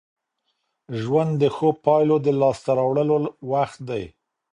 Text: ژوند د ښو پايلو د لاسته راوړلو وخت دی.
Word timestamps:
ژوند 1.01 1.31
د 1.41 1.43
ښو 1.55 1.69
پايلو 1.85 2.17
د 2.25 2.27
لاسته 2.41 2.71
راوړلو 2.79 3.15
وخت 3.51 3.79
دی. 3.89 4.03